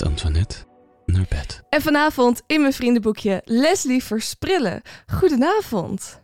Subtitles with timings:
[0.00, 0.64] met Antoinette
[1.06, 1.66] naar bed.
[1.70, 4.82] En vanavond in mijn vriendenboekje Leslie Versprillen.
[5.06, 6.22] Goedenavond.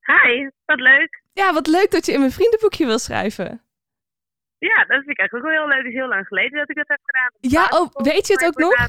[0.00, 1.22] Hi, wat leuk.
[1.32, 3.62] Ja, wat leuk dat je in mijn vriendenboekje wil schrijven.
[4.58, 5.84] Ja, dat vind ik eigenlijk ook wel heel leuk.
[5.84, 7.30] Het is heel lang geleden dat ik dat heb gedaan.
[7.40, 8.88] Ja, oh, weet je het ook nog?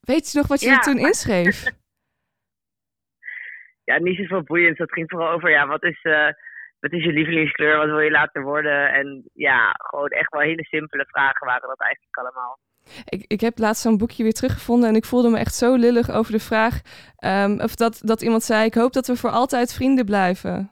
[0.00, 0.76] Weet je nog wat je Ja.
[0.76, 1.64] er toen inschreef?
[3.84, 4.76] Ja, niet zoveel boeiend.
[4.76, 6.28] Dat ging vooral over, ja, wat is, eh,
[6.80, 7.76] wat is je lievelingskleur?
[7.76, 8.92] Wat wil je later worden?
[8.92, 12.58] En ja, gewoon echt wel hele simpele vragen waren dat eigenlijk allemaal.
[13.04, 16.10] Ik, ik heb laatst zo'n boekje weer teruggevonden en ik voelde me echt zo lullig
[16.10, 16.80] over de vraag.
[17.16, 20.70] ehm, of dat, dat iemand zei: Ik hoop dat we voor altijd vrienden blijven.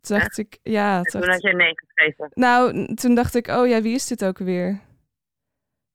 [0.00, 0.96] Toen dacht ik, ja.
[0.98, 2.30] En toen had je nee geschreven.
[2.34, 4.80] nou, toen dacht ik: Oh ja, wie is dit ook weer?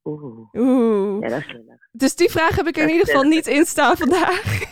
[0.03, 1.21] Oeh, Oeh.
[1.21, 1.88] ja, dat is lullig.
[1.91, 4.43] Dus die vraag heb ik er in ieder geval niet in staan vandaag.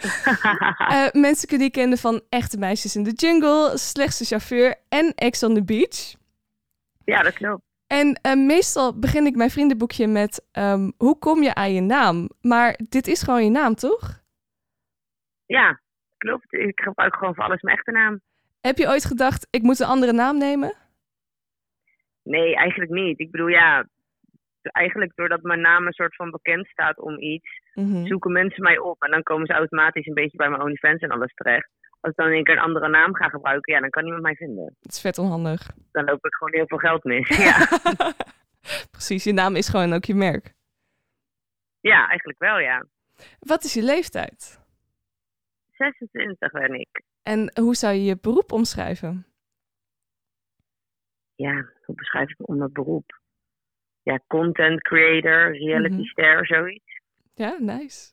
[0.88, 5.42] Eh, mensen die ik kende van Echte Meisjes in de Jungle, Slechtste Chauffeur en Ex
[5.42, 6.14] on the Beach.
[7.04, 7.62] ja, dat klopt.
[7.90, 12.28] En eh, meestal begin ik mijn vriendenboekje met ehm, hoe kom je aan je naam?
[12.40, 14.22] Maar dit is gewoon je naam, toch?
[15.46, 15.80] Ja,
[16.18, 16.52] klopt.
[16.52, 18.20] Ik gebruik gewoon voor alles mijn echte naam.
[18.60, 20.72] Heb je ooit gedacht, ik moet een andere naam nemen?
[22.22, 23.20] Nee, eigenlijk niet.
[23.20, 23.86] Ik bedoel, ja,
[24.62, 28.06] eigenlijk doordat mijn naam een soort van bekend staat om iets, Mhm.
[28.06, 29.02] zoeken mensen mij op.
[29.02, 31.70] En dan komen ze automatisch een beetje bij mijn OnlyFans en alles terecht.
[32.00, 34.34] Als ik dan één keer een andere naam ga gebruiken, ja, dan kan niemand mij
[34.34, 34.76] vinden.
[34.80, 35.70] Dat is vet onhandig.
[35.92, 37.28] Dan loop ik gewoon heel veel geld mis.
[37.48, 37.68] Ja,
[38.90, 40.54] Precies, je naam is gewoon ook je merk.
[41.80, 42.84] ja eigenlijk wel, ja.
[43.38, 44.60] Wat is je leeftijd?
[45.70, 47.02] 26 ben ik.
[47.22, 49.26] En hoe zou je je beroep omschrijven?
[51.34, 53.20] Ja, hoe beschrijf ik me onder beroep?
[54.02, 56.04] Ja, content creator, reality Mhm.
[56.04, 57.00] ster, zoiets.
[57.34, 58.12] Ja, nice.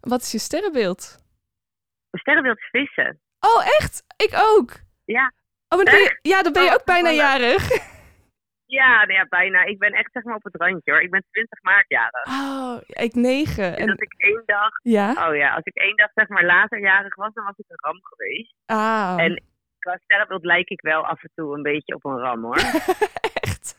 [0.00, 1.24] Wat is je sterrenbeeld?
[2.10, 3.20] Mijn sterrenbeeld is vissen.
[3.40, 4.02] Oh, echt?
[4.16, 4.70] Ik ook.
[5.04, 5.32] Ja.
[5.68, 7.96] Oh, maar dan ben je, ja, dan ben je Oh, ook bijna jarig.
[8.66, 9.64] Ja, nou ja, bijna.
[9.64, 11.00] Ik ben echt zeg maar op het randje hoor.
[11.02, 12.26] Ik ben 20 maart jarig.
[12.26, 13.76] Oh, ik negen.
[13.76, 15.28] En En, dat ik één dag, ja?
[15.28, 17.76] oh ja, als ik één dag zeg maar later jarig was, dan was ik een
[17.80, 18.54] ram geweest.
[18.66, 19.42] Ah, En
[19.78, 22.56] qua sterrenbeeld lijk ik wel af en toe een beetje op een ram hoor.
[23.42, 23.78] echt.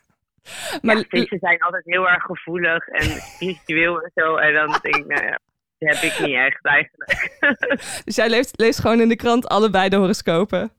[0.81, 3.03] Maar ja, vissen zijn altijd heel erg gevoelig en
[3.34, 4.36] spiritueel en zo.
[4.36, 5.40] En dan denk ik, nou ja,
[5.79, 7.38] heb ik niet echt eigenlijk.
[8.06, 10.72] dus jij leest, leest gewoon in de krant allebei de horoscopen.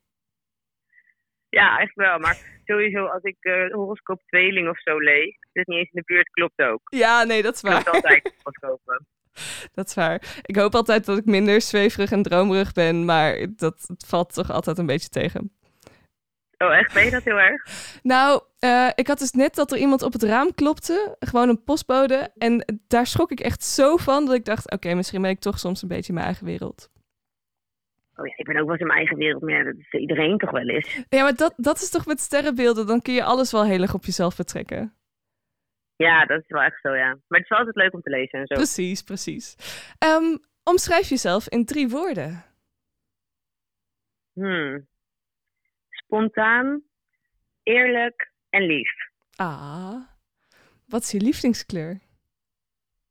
[1.48, 2.18] ja, eigenlijk wel.
[2.18, 6.14] Maar sowieso als ik eh horoscoop tweeling of zo lees, dus niet eens in de
[6.14, 6.80] buurt, klopt ook.
[6.84, 7.94] Ja, nee, dat is Klopt waar.
[7.94, 9.06] altijd horoscopen.
[9.72, 10.22] Dat is waar.
[10.42, 14.78] Ik hoop altijd dat ik minder zweverig en dromerig ben, maar dat valt toch altijd
[14.78, 15.52] een beetje tegen.
[16.58, 16.94] Oh echt?
[16.94, 17.62] Ben je dat heel erg?
[18.02, 21.64] Nou, eh, ik had dus net dat er iemand op het raam klopte, gewoon een
[21.64, 22.30] postbode.
[22.38, 25.58] En daar schrok ik echt zo van dat ik dacht, oké, misschien ben ik toch
[25.58, 26.90] soms een beetje in mijn eigen wereld.
[28.16, 30.00] Oh ja, ik ben ook wel eens in mijn eigen wereld, maar ja, dat is
[30.00, 31.04] iedereen toch wel eens.
[31.08, 33.94] Ja, maar dat, dat is toch met sterrenbeelden, dan kun je alles wel heel erg
[33.94, 34.94] op jezelf betrekken.
[35.96, 37.06] Ja, dat is wel echt zo, ja.
[37.06, 38.54] Maar het is wel altijd leuk om te lezen en zo.
[38.54, 39.56] Precies, precies.
[39.98, 42.44] Ehm, omschrijf jezelf in drie woorden.
[44.32, 44.86] Hmm.
[45.90, 46.82] Spontaan,
[47.70, 48.92] eerlijk en lief.
[49.36, 49.94] Ah,
[50.86, 52.00] wat is je lievelingskleur?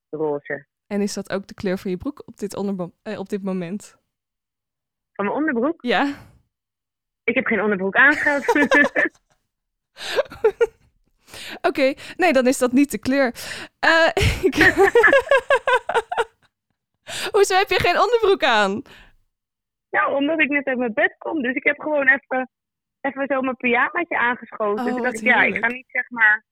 [0.09, 0.65] Roze.
[0.87, 2.53] En is dat ook de kleur van je broek op dit,
[3.03, 3.97] eh, op dit moment?
[5.13, 5.81] Van mijn onderbroek?
[5.81, 6.15] Ja.
[7.23, 8.45] Ik heb geen onderbroek aangehad.
[11.61, 13.33] Oké, nee, dan is dat niet de kleur.
[13.79, 14.07] Eh,
[14.43, 14.55] ik-
[17.31, 18.81] Hoezo heb je geen onderbroek aan?
[19.89, 21.41] nou, omdat ik net uit mijn bed kom.
[21.41, 22.49] Dus ik heb gewoon even,
[23.01, 24.85] even zo mijn pyjamaatje aangeschoten.
[24.85, 26.45] Oh, Toen dacht ik, ja, ik ga niet zeg maar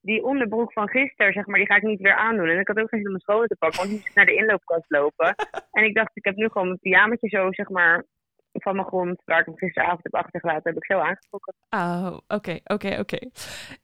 [0.00, 2.48] die onderbroek van gisteren, zeg maar, die ga ik niet weer aandoen.
[2.48, 4.26] En ik had ook geen zin om mijn schoenen te pakken, want ik moest naar
[4.26, 5.34] de inloopkast lopen.
[5.78, 8.04] en ik dacht, ik heb nu gewoon mijn pyjamaatje zo, zeg maar,
[8.52, 11.54] van mijn grond, waar ik hem gisteravond heb achtergelaten, heb ik zo aangetrokken.
[11.70, 13.18] Oh, oké, oké, oké.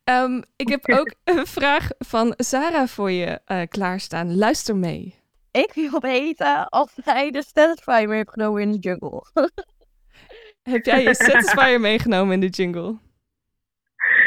[0.05, 4.37] Ehm, ik heb ook een vraag van Sarah voor je eh, klaarstaan.
[4.37, 5.15] Luister mee.
[5.51, 9.23] Ik wil weten of hij de Satisfyer mee heeft genomen in de jungle.
[10.63, 12.99] Heb jij je Satisfyer meegenomen in de jungle?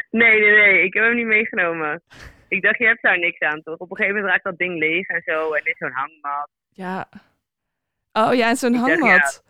[0.09, 2.01] Nee, nee, nee, ik heb hem niet meegenomen.
[2.47, 3.77] Ik dacht, je hebt daar niks aan, toch?
[3.77, 6.49] Op een gegeven moment raakt dat ding leeg en zo, en dit is zo'n hangmat.
[6.69, 7.09] Ja.
[8.13, 9.43] Oh ja, en zo'n dacht, hangmat.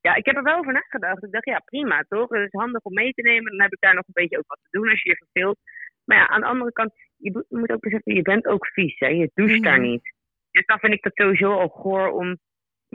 [0.00, 1.24] Ja, ik heb er wel over nagedacht.
[1.24, 2.28] Ik dacht, ja, prima, toch?
[2.28, 3.50] Het is handig om mee te nemen.
[3.50, 5.58] Dan heb ik daar nog een beetje ook wat te doen als je je verveelt.
[6.04, 8.66] Maar ja, aan de andere kant, je moet- je moet ook beseffen, je bent ook
[8.66, 9.06] vies, hè?
[9.06, 9.88] Je doucht daar Mhm.
[9.90, 10.12] niet.
[10.50, 12.38] Dus dan vind ik dat sowieso al goor om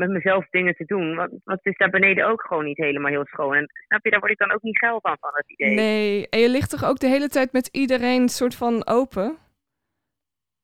[0.01, 1.15] met mezelf dingen te doen.
[1.15, 3.55] Want, want het is daar beneden ook gewoon niet helemaal heel schoon.
[3.55, 5.75] En snap je, daar word ik dan ook niet geil van, van het idee.
[5.75, 9.37] Nee, en je ligt toch ook de hele tijd met iedereen soort van open?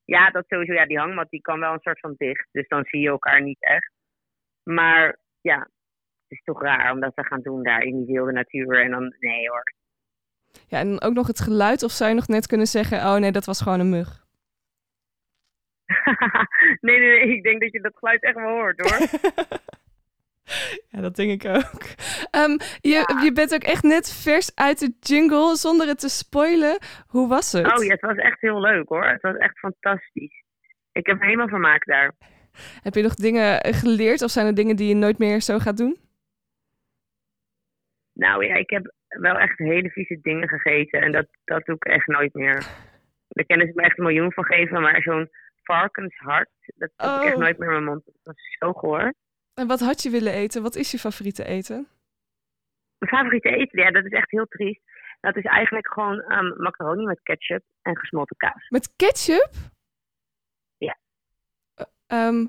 [0.05, 0.73] Ja, dat sowieso.
[0.73, 2.47] Ja, die hangmat die kan wel een soort van dicht.
[2.51, 3.91] Dus dan zie je elkaar niet echt.
[4.63, 8.31] Maar ja, het is toch raar om dat te gaan doen daar in die wilde
[8.31, 8.83] natuur.
[8.83, 9.73] En dan, nee hoor.
[10.67, 12.97] Ja, en ook nog het geluid of zou je nog net kunnen zeggen...
[12.97, 14.26] oh nee, dat was gewoon een mug.
[16.81, 17.35] nee, nee, nee.
[17.35, 19.07] Ik denk dat je dat geluid echt wel hoort, hoor.
[20.89, 21.83] ja, dat denk ik ook.
[22.31, 26.77] Ehm, je, je bent ook echt net vers uit de jingle, zonder het te spoilen.
[27.07, 27.77] Hoe was het?
[27.77, 29.05] Oh ja, het was echt heel leuk, hoor.
[29.05, 30.43] Het was echt fantastisch.
[30.91, 32.11] Ik heb helemaal vermaakt daar.
[32.81, 35.77] Heb je nog dingen geleerd of zijn er dingen die je nooit meer zo gaat
[35.77, 35.97] doen?
[38.13, 41.85] Nou ja, ik heb wel echt hele vieze dingen gegeten en dat, dat doe ik
[41.85, 42.65] echt nooit meer.
[43.37, 45.29] Daar kennen ze me echt een miljoen van geven, maar zo'n
[45.67, 47.39] varkenshart, dat heb ik echt Oh.
[47.39, 48.05] nooit meer in mijn mond.
[48.05, 49.13] Dat was zo goor.
[49.53, 50.61] En wat had je willen eten?
[50.61, 51.87] Wat is je favoriete eten?
[52.97, 54.81] Mijn favoriete eten, ja, dat is echt heel triest.
[55.19, 58.69] Dat is eigenlijk gewoon ehm, macaroni met ketchup en gesmolten kaas.
[58.69, 59.49] Met ketchup?
[60.77, 60.97] Ja.
[61.75, 62.45] Eh, ehm,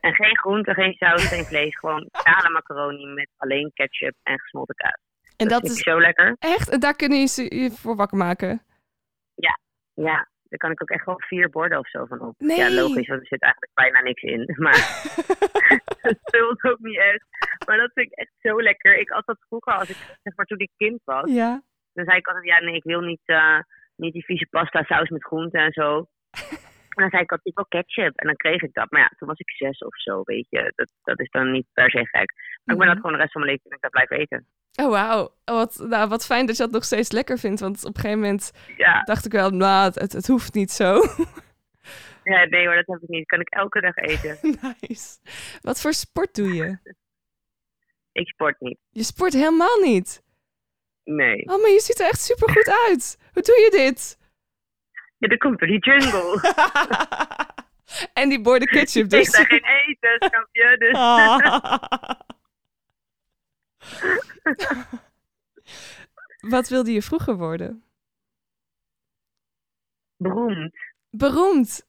[0.00, 1.78] En geen groente, geen saus, geen vlees.
[1.78, 5.00] Gewoon kale macaroni met alleen ketchup en gesmolten kaas.
[5.36, 6.36] en dat vind is ik zo lekker.
[6.38, 8.62] echt, en daar kunnen je ze- je voor wakker maken.
[9.94, 12.34] Ja, daar kan ik ook echt wel vier borden of zo van op.
[12.38, 12.56] Nee.
[12.56, 14.54] Ja, logisch, want er zit eigenlijk bijna niks in.
[14.64, 14.80] Maar
[16.02, 17.24] dat speelt ook niet echt.
[17.66, 18.98] Maar dat vind ik echt zo lekker.
[18.98, 21.30] Ik dat vroeger, als ik, zeg maar toen ik kind was.
[21.30, 21.62] ja.
[21.92, 23.58] Dan zei ik altijd, ja nee, ik wil niet, eh,
[23.96, 26.06] niet die vieze pasta saus met groenten en zo.
[26.94, 28.16] En dan zei ik altijd, ik wil ketchup.
[28.18, 28.90] En dan kreeg ik dat.
[28.90, 30.72] Maar ja, toen was ik zes of zo, weet je.
[30.74, 32.12] Dat, dat is dan niet per se gek.
[32.14, 32.86] Maar ik ben Mhm.
[32.86, 34.46] dat gewoon de rest van mijn leven ben ik dat blijven eten.
[34.82, 35.22] Oh, wauw.
[35.44, 37.60] Oh, wat, nou, wat fijn dat je dat nog steeds lekker vindt.
[37.60, 40.94] Want op een gegeven moment Ja, dacht ik wel, nou, het, het hoeft niet zo.
[42.32, 43.18] ja nee hoor, dat heb ik niet.
[43.18, 44.38] Dat kan ik elke dag eten.
[44.80, 45.18] nice.
[45.60, 46.78] Wat voor sport doe je?
[48.12, 48.78] Ik sport niet.
[48.90, 50.22] Je sport helemaal niet.
[51.04, 51.42] Nee.
[51.42, 53.18] Oh, maar je ziet er echt super goed uit.
[53.32, 54.18] Hoe doe je dit?
[55.24, 56.54] Ja, dat komt door die jungle.
[58.20, 59.30] en die borden ketchup Ik dus.
[59.30, 60.76] daar geen eten, snap je?
[60.78, 60.98] Dus.
[66.54, 67.84] Wat wilde je vroeger worden?
[70.16, 70.74] Beroemd.
[71.10, 71.86] Beroemd.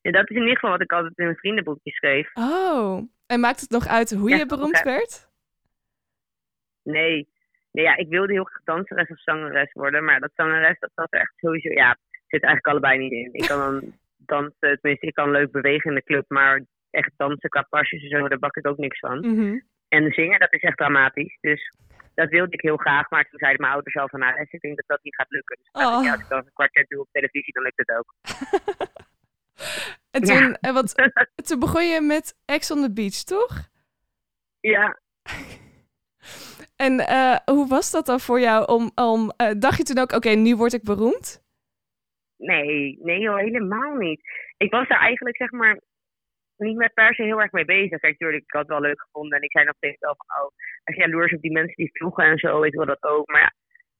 [0.00, 2.30] Ja, dat is in ieder geval wat ik altijd in mijn vriendenboekje schreef.
[2.34, 3.02] Oh.
[3.26, 5.28] En maakt het nog uit hoe Ja, je beroemd werd?
[6.82, 7.28] Nee.
[7.72, 10.04] Nee, ja, ik wilde heel graag danseres of zangeres worden.
[10.04, 11.68] Maar dat zangeres, dat er echt sowieso...
[11.68, 11.96] Ja,
[12.30, 13.28] zit eigenlijk allebei niet in.
[13.32, 16.24] Ik kan dan dansen, tenminste, ik kan leuk bewegen in de club.
[16.28, 19.18] Maar echt dansen qua pasjes en zo, daar bak ik ook niks van.
[19.18, 19.58] Mhm.
[19.88, 21.38] En zingen, dat is echt dramatisch.
[21.40, 21.72] Dus
[22.14, 23.10] dat wilde ik heel graag.
[23.10, 25.58] Maar toen zeiden mijn ouders al van, nou, ik denk dat dat niet gaat lukken.
[25.60, 26.02] Dus Oh.
[26.04, 28.14] ja, als ik dan een kwartier doe op televisie, dan lukt het ook.
[30.10, 30.94] En toen, en wat,
[31.48, 33.68] toen begon je met Ex on the Beach, toch?
[34.60, 35.00] ja,
[36.76, 38.66] En eh, hoe was dat dan voor jou?
[38.66, 41.39] Om, om, eh, dacht je toen ook, oké, nu word ik beroemd?
[42.40, 44.20] Nee, nee joh, helemaal niet.
[44.56, 45.80] Ik was daar eigenlijk zeg maar
[46.56, 48.00] niet met per se heel erg mee bezig.
[48.00, 50.42] Kijk, tuurlijk, ik had het wel leuk gevonden en ik zei nog steeds wel van,
[50.42, 50.50] oh,
[50.84, 53.30] echt jaloers op die mensen die vloegen en zo, ik wil dat ook.
[53.30, 53.52] Maar ja,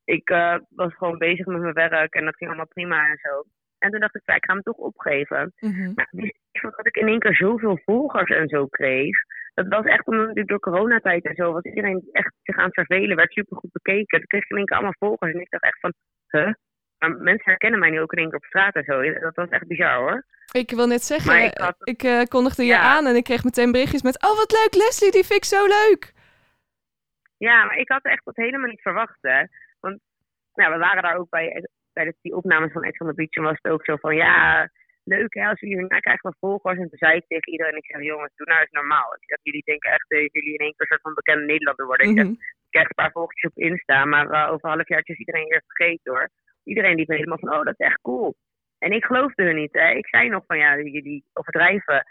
[0.04, 3.42] ik eh, was gewoon bezig met mijn werk en dat ging allemaal prima en zo.
[3.78, 5.52] En toen dacht ik, ja, ik ga hem toch opgeven.
[5.60, 5.92] Mhm.
[5.94, 9.16] Maar wist ik dat ik in één keer zoveel volgers en zo kreeg.
[9.54, 12.75] Dat was echt omdat natuurlijk door coronatijd en zo was iedereen echt zich aan het
[12.75, 14.19] vervelen, werd supergoed bekeken.
[14.19, 15.92] Toen kreeg ik in één keer allemaal volgers en ik dacht echt van,
[16.31, 16.52] huh?
[17.00, 19.02] Maar mensen herkennen mij nu ook in één keer op straat en zo.
[19.20, 20.25] Dat was echt bizar hoor.
[20.52, 22.81] Ik wil net zeggen, Maar ik, eh, kondigde je Ja.
[22.81, 24.23] aan en ik kreeg meteen berichtjes met...
[24.25, 26.12] Oh, wat leuk, Leslie, die vind ik zo leuk.
[27.37, 29.43] Ja, maar ik had echt dat helemaal niet verwacht hè.
[29.81, 29.99] Want
[30.55, 33.31] nou, we waren daar ook bij, tijdens die opnames van Ex on the Beach.
[33.31, 34.69] En was het ook zo van, ja,
[35.04, 36.78] leuk hè, als we hier nou krijgen we volgers.
[36.78, 39.14] En toen zei ik tegen iedereen, ik zeg, jongens, doe nou eens normaal.
[39.14, 41.87] Ik zeg, jullie denken echt dat jullie in één keer een soort van bekende Nederlander
[41.87, 42.09] worden.
[42.09, 42.35] Ik zeg, Mhm.
[42.35, 45.49] ik krijg een paar volgers op Insta, maar eh, over een half jaar is iedereen
[45.49, 46.28] weer vergeten hoor.
[46.71, 48.35] Iedereen liep helemaal van, oh, dat is echt cool.
[48.79, 49.73] En ik geloofde hun niet.
[49.73, 49.91] Hè.
[49.91, 52.07] Ik zei nog van, ja, jullie overdrijven.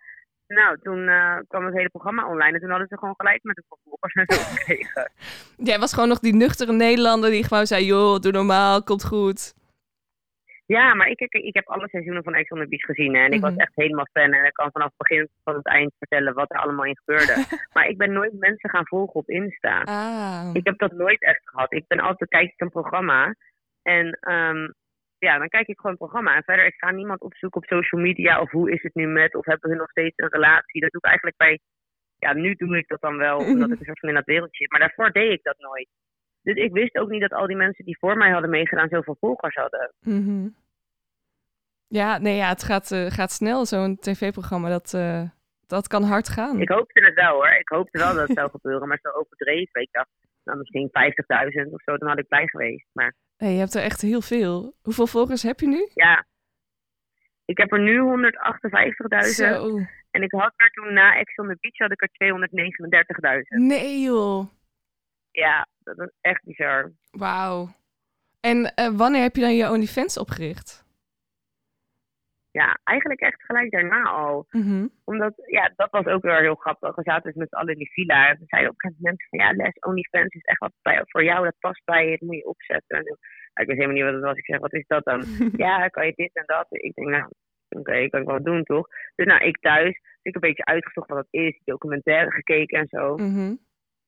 [0.47, 3.55] Nou, toen eh, kwam het hele programma online en toen hadden ze gewoon gelijk met
[3.55, 5.11] de volgers en zo gekregen.
[5.57, 7.85] Jij was gewoon nog die nuchtere Nederlander die gewoon zei...
[7.85, 9.53] joh, doe normaal, komt goed.
[10.65, 13.21] Ja, maar ik, ik, ik heb alle seizoenen van Ex on the Beach gezien hè,
[13.23, 13.59] en ik was Mhm.
[13.59, 14.33] echt helemaal fan.
[14.33, 17.33] En ik kan vanaf het begin tot het eind vertellen wat er allemaal in gebeurde.
[17.73, 19.81] maar ik ben nooit mensen gaan volgen op Insta.
[19.81, 20.49] Ah.
[20.53, 21.73] Ik heb dat nooit echt gehad.
[21.73, 23.35] Ik ben altijd, kijk ik een programma.
[23.97, 24.71] En ehm,
[25.17, 26.35] ja, dan kijk ik gewoon een programma.
[26.35, 28.41] En verder, ik ga niemand opzoeken op social media.
[28.41, 30.81] Of hoe is het nu met, of hebben we nog steeds een relatie.
[30.81, 31.59] Dat doe ik eigenlijk bij,
[32.17, 33.37] ja, nu doe ik dat dan wel.
[33.51, 34.71] Omdat ik een soort van in dat wereldje zit.
[34.71, 35.89] Maar daarvoor deed ik dat nooit.
[36.41, 39.17] Dus ik wist ook niet dat al die mensen die voor mij hadden meegedaan zoveel
[39.19, 39.93] volgers hadden.
[39.99, 40.47] Mhm.
[41.87, 44.69] Ja, nee, ja, het gaat, eh, gaat snel, zo'n tv-programma.
[44.69, 45.23] Dat, eh,
[45.67, 46.61] dat kan hard gaan.
[46.61, 47.51] Ik hoopte het wel hoor.
[47.51, 48.87] Ik hoopte wel dat het zou gebeuren.
[48.87, 49.81] Maar zo overdreven.
[49.81, 50.09] Ik dacht,
[50.43, 51.97] nou misschien 50.000 of zo.
[51.97, 52.87] Dan had ik blij geweest.
[52.93, 54.73] Maar Nee, je hebt er echt heel veel.
[54.81, 55.89] Hoeveel volgers heb je nu?
[55.93, 56.25] ja.
[57.45, 59.29] Ik heb er nu 158.000.
[59.33, 59.79] Zo.
[60.11, 62.09] En ik had er toen na Ex on the Beach had ik er
[63.59, 63.67] 239.000.
[63.67, 64.47] Nee, joh.
[65.31, 66.91] Ja, dat is echt bizar.
[67.11, 67.69] Wauw.
[68.39, 70.85] En eh, wanneer heb je dan je OnlyFans opgericht?
[72.51, 74.45] Ja, eigenlijk echt gelijk daarna al.
[74.49, 74.87] Mhm.
[75.03, 76.95] Omdat, ja, dat was ook wel heel grappig.
[76.95, 78.29] We zaten dus met z'n allen in die villa.
[78.29, 81.01] En we zeiden op een gegeven moment van, ja, Les OnlyFans is echt wat bij,
[81.05, 81.43] voor jou.
[81.43, 82.97] Dat past bij je, dat moet je opzetten.
[82.97, 83.17] En,
[83.53, 84.37] ik wist helemaal niet wat het was.
[84.37, 85.23] Ik zeg, wat is dat dan?
[85.65, 86.67] ja, kan je dit en dat?
[86.69, 87.29] Ik denk, nou,
[87.69, 88.87] oké, kan ik wel doen, toch?
[89.15, 91.61] Dus nou, ik thuis, dus ik een beetje uitgezocht wat dat is.
[91.65, 93.15] Documentaire gekeken en zo.
[93.15, 93.55] Mhm.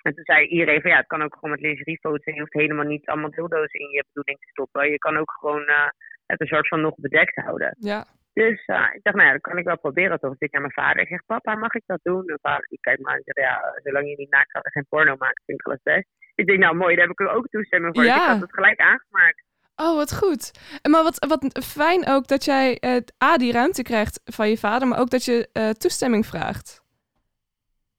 [0.01, 2.23] En toen zei iedereen van, ja, het kan ook gewoon met lingeriefoto's.
[2.23, 4.91] En je hoeft helemaal niet allemaal dildo's in je bedoeling te stoppen.
[4.91, 5.89] Je kan ook gewoon eh,
[6.25, 7.75] het een soort van nog bedekt houden.
[7.79, 8.05] Ja.
[8.33, 10.29] Dus eh, ik dacht, nou ja, dat kan ik wel proberen toch.
[10.29, 11.01] Dus ik naar mijn vader.
[11.01, 12.25] Ik zeg, papa, mag ik dat doen?
[12.25, 15.15] Mijn vader die kijkt maar en zegt, ja, zolang je niet naakt en geen porno
[15.17, 16.07] maakt, vind ik alles best.
[16.35, 18.03] Ik denk, nou mooi, daar heb ik ook toestemming voor.
[18.03, 19.43] Dus ik had het gelijk aangemaakt.
[19.75, 20.51] Oh, wat goed.
[20.89, 24.87] Maar wat, wat fijn ook dat jij eh, A, die ruimte krijgt van je vader,
[24.87, 26.83] maar ook dat je eh, toestemming vraagt.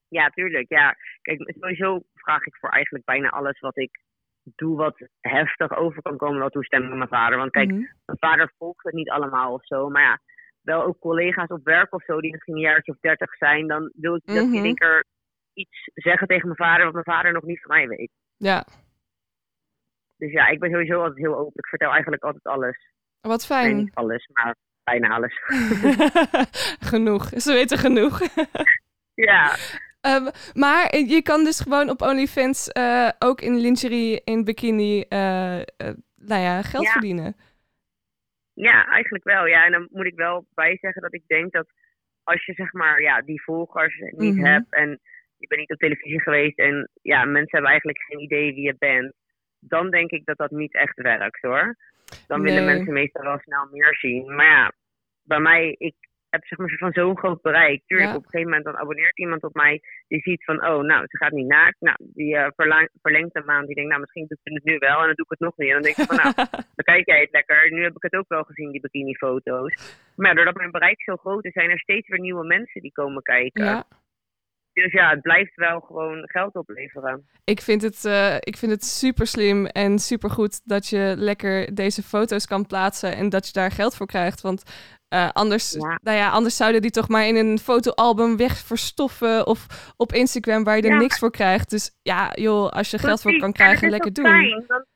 [0.09, 0.69] Ja, tuurlijk.
[0.69, 4.01] Ja, kijk, sowieso vraag ik voor eigenlijk bijna alles wat ik
[4.43, 7.39] doe wat heftig over kan komen, wel toestemming van mijn vader.
[7.39, 7.79] Want kijk, Mhm.
[8.05, 9.89] mijn vader volgt het niet allemaal of zo.
[9.89, 10.19] Maar ja,
[10.61, 13.67] wel ook collega's op werk of zo, die misschien een jaartje of dertig zijn.
[13.67, 14.55] Dan wil ik dat Mhm.
[14.55, 15.05] in één keer
[15.53, 18.11] iets zeggen tegen mijn vader, wat mijn vader nog niet van mij weet.
[18.37, 18.65] Ja,
[20.17, 21.53] Dus ja, ik ben sowieso altijd heel open.
[21.59, 22.91] Ik vertel eigenlijk altijd alles.
[23.21, 23.77] wat Nee, fijn.
[23.77, 25.41] niet alles, maar bijna alles.
[26.93, 27.25] genoeg.
[27.29, 28.21] Ze weten genoeg.
[29.15, 29.55] ja,
[30.03, 35.59] Ehm, maar je kan dus gewoon op OnlyFans eh, ook in lingerie, in bikini, eh,
[35.61, 35.65] eh,
[36.17, 36.93] nou ja, geld Ja.
[36.93, 37.37] verdienen.
[38.55, 39.47] ja, eigenlijk wel.
[39.47, 41.67] Ja, en dan moet ik wel bij zeggen dat ik denk dat
[42.23, 44.45] als je zeg maar ja, die volgers niet Mhm.
[44.45, 44.89] hebt en
[45.37, 48.75] je bent niet op televisie geweest en ja, mensen hebben eigenlijk geen idee wie je
[48.79, 49.13] bent,
[49.61, 51.77] dan denk ik dat dat niet echt werkt hoor.
[52.27, 54.35] Dan willen mensen meestal wel snel meer zien.
[54.35, 54.73] Maar ja,
[55.23, 55.95] bij mij, ik
[56.33, 57.83] heb zeg maar van zo'n groot bereik.
[57.87, 58.17] Tuurlijk, Ja.
[58.17, 59.81] op een gegeven moment dan abonneert iemand op mij.
[60.09, 61.77] Die ziet van, oh, nou, ze gaat niet naakt.
[61.81, 63.67] Nou, die eh, verlang- verlengt een maand.
[63.67, 65.57] Die denkt, nou, misschien doe ik het nu wel en dan doe ik het nog
[65.57, 65.69] niet.
[65.69, 66.33] En dan denk ik van, nou,
[66.77, 67.73] dan kijk jij het lekker.
[67.73, 69.75] Nu heb ik het ook wel gezien, die bikinifoto's.
[70.17, 72.93] Maar ja, doordat mijn bereik zo groot is, zijn er steeds weer nieuwe mensen die
[72.93, 73.65] komen kijken.
[73.65, 73.85] ja,
[74.73, 77.27] Dus ja, het blijft wel gewoon geld opleveren.
[77.45, 81.75] ik vind het, eh, ik vind het super slim en super goed dat je lekker
[81.75, 84.41] deze foto's kan plaatsen en dat je daar geld voor krijgt.
[84.41, 84.63] Want
[85.09, 85.99] eh, anders, Ja.
[86.03, 90.65] Nou ja, anders zouden die toch maar in een fotoalbum weg verstoffen of op Instagram
[90.65, 90.99] waar je er Ja.
[90.99, 91.71] niks voor krijgt.
[91.71, 94.25] Dus ja, joh, als je geld voor kan en krijgen, lekker doen.
[94.25, 94.87] Fijn, want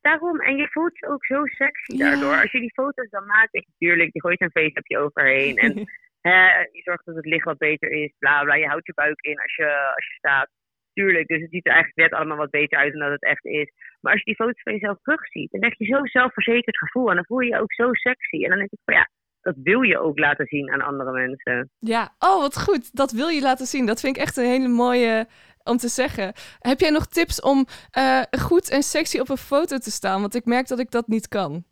[0.00, 2.40] daarom, en je voelt je ook zo sexy daardoor.
[2.40, 5.56] Als je die foto's dan maakt, weet je, tuurlijk, je gooit een face-appje overheen.
[5.56, 5.72] En
[6.26, 8.54] hè, je zorgt dat het licht wat beter is, bla bla.
[8.54, 10.48] Je houdt je buik in als je, als je staat.
[10.92, 13.44] Tuurlijk, dus het ziet er eigenlijk net allemaal wat beter uit dan dat het echt
[13.44, 13.72] is.
[14.00, 17.08] Maar als je die foto's van jezelf terugziet, dan krijg je zo'n zelfverzekerd gevoel.
[17.08, 18.44] En dan voel je je ook zo sexy.
[18.44, 19.08] En dan denk ik van ja,
[19.40, 21.70] dat wil je ook laten zien aan andere mensen.
[21.78, 22.96] Ja, oh wat goed.
[22.96, 23.86] Dat wil je laten zien.
[23.86, 25.26] Dat vind ik echt een hele mooie
[25.64, 26.32] om te zeggen.
[26.58, 30.20] Heb jij nog tips om eh, goed en sexy op een foto te staan?
[30.20, 31.64] Want ik merk dat ik dat niet kan.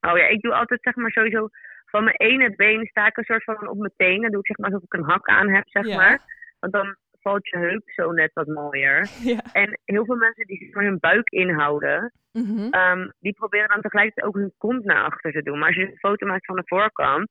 [0.00, 1.48] Oh ja, ik doe altijd zeg maar sowieso
[1.90, 4.20] van mijn ene been sta ik een soort van op mijn tenen.
[4.20, 5.96] Dan doe ik zeg maar alsof ik een hak aan heb, zeg Ja.
[5.96, 6.20] maar.
[6.60, 9.08] Want dan valt je heup zo net wat mooier.
[9.32, 9.40] Ja.
[9.52, 12.68] En heel veel mensen die maar hun buik inhouden, Mhm.
[12.70, 15.58] ehm, die proberen dan tegelijkertijd ook hun kont naar achter te doen.
[15.58, 17.28] Maar als je een foto maakt van de voorkant,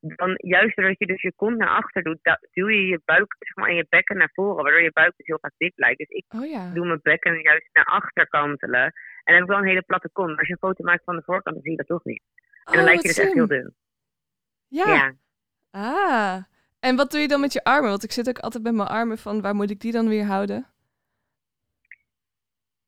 [0.00, 2.18] dan juist doordat je dus je kont naar achter doet,
[2.52, 5.26] duw je je buik zeg maar, en je bekken naar voren, waardoor je buik dus
[5.26, 5.98] heel vaak dik lijkt.
[5.98, 6.70] Dus ik Oh ja.
[6.74, 8.82] doe mijn bekken juist naar achter kantelen.
[8.82, 8.92] En
[9.24, 10.28] dan heb ik wel een hele platte kont.
[10.28, 12.22] Maar als je een foto maakt van de voorkant, dan zie je dat toch niet.
[12.64, 13.74] En dan Oh, lijkt je dus echt heel dun.
[14.68, 14.94] Ja.
[14.94, 15.14] ja.
[15.70, 16.42] Ah.
[16.80, 17.90] En wat doe je dan met je armen?
[17.90, 20.24] Want ik zit ook altijd met mijn armen van waar moet ik die dan weer
[20.24, 20.66] houden?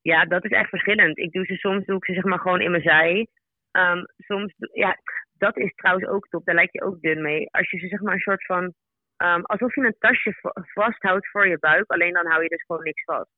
[0.01, 1.19] Ja, dat is echt verschillend.
[1.19, 3.29] Ik doe ze soms doe ik ze zeg maar gewoon in mijn zij.
[3.71, 4.99] Ehm, soms, ja,
[5.33, 6.45] dat is trouwens ook top.
[6.45, 7.49] Daar lijkt je ook dun mee.
[7.51, 8.75] Als je ze zeg maar een soort van,
[9.17, 11.91] ehm, alsof je een tasje va- vasthoudt voor je buik.
[11.91, 13.31] Alleen dan hou je dus gewoon niks vast.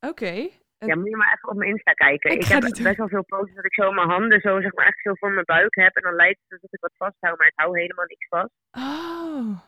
[0.00, 0.48] Oké.
[0.78, 2.30] Ja, moet je maar even op mijn Insta kijken.
[2.30, 2.82] Ik heb doen.
[2.82, 5.30] best wel veel poses dat ik zo mijn handen zo zeg maar echt zo voor
[5.30, 5.96] mijn buik heb.
[5.96, 8.52] En dan lijkt het alsof ik wat vasthoud, maar ik hou helemaal niks vast.
[8.70, 9.60] Oh.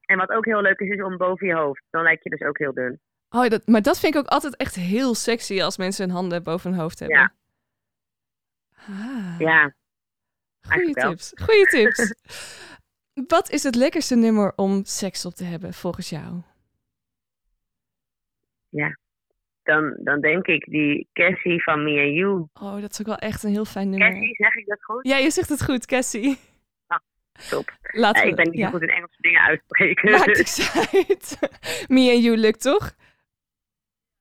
[0.00, 1.82] En wat ook heel leuk is, is om boven je hoofd.
[1.90, 3.00] Dan lijkt je dus ook heel dun.
[3.30, 6.42] Oh, dat, maar dat vind ik ook altijd echt heel sexy als mensen hun handen
[6.42, 7.18] boven hun hoofd hebben.
[7.18, 7.32] Ja.
[8.88, 9.38] Ah.
[9.38, 9.74] Ja,
[10.68, 11.32] Goeie tips.
[11.34, 12.14] Goeie tips.
[13.34, 16.42] Wat is het lekkerste nummer om seks op te hebben volgens jou?
[19.68, 22.46] Dan, dan denk ik die Cassie van Me and You.
[22.60, 24.08] Oh, dat is ook wel echt een heel fijn nummer.
[24.10, 25.06] Cassie, zeg ik dat goed?
[25.06, 26.38] Ja, je zegt het goed, Cassie.
[27.50, 27.70] Top.
[27.82, 28.70] Laten Ja, we, ik ben niet ja.
[28.70, 30.10] goed in Engelse dingen uitspreken.
[30.10, 31.38] Maakt dus- niks uit.
[31.94, 32.94] Me and you lukt toch?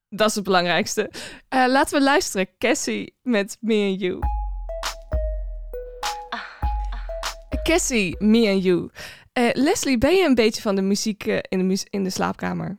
[0.10, 1.12] Dat is het belangrijkste.
[1.50, 2.48] Eh, laten we luisteren.
[2.58, 4.20] Cassie met Me and You.
[7.64, 8.90] Cassie, Me and You.
[9.34, 12.10] Eh, Leslie, ben je een beetje van de muziek eh, in, de mu- in de
[12.10, 12.78] slaapkamer?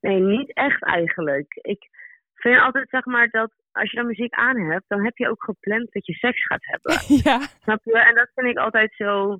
[0.00, 1.58] Nee, niet echt eigenlijk.
[1.60, 1.88] Ik
[2.34, 5.44] vind altijd zeg maar dat als je dan muziek aan hebt, dan heb je ook
[5.44, 6.92] gepland dat je seks gaat hebben.
[7.30, 7.38] ja.
[7.62, 7.98] Snap je?
[7.98, 9.38] En dat vind ik altijd zo,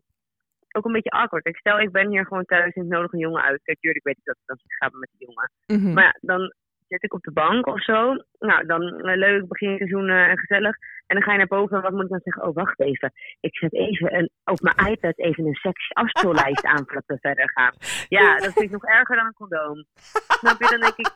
[0.77, 1.47] ook een beetje awkward.
[1.47, 3.63] Ik stel, ik ben hier gewoon thuis en ik nodig een jongen uit.
[3.63, 5.51] Kijk, tuurlijk weet ik dat ik dan ga met die jongen.
[5.67, 5.93] Mhm.
[5.93, 6.55] Maar ja, dan
[6.89, 8.15] zit ik op de bank of zo.
[8.39, 10.77] Nou, dan eh, leuk, begin te zoenen en gezellig.
[11.07, 12.43] En dan ga je naar boven en wat moet ik dan zeggen?
[12.43, 13.13] Oh, wacht even.
[13.41, 17.51] Ik zet even een, op mijn iPad even een sexy afspeellijst aan voordat we verder
[17.51, 17.73] gaan.
[18.09, 19.85] Ja, dat vind ik nog erger dan een condoom.
[20.29, 20.69] Snap je?
[20.71, 21.11] Dan denk ik,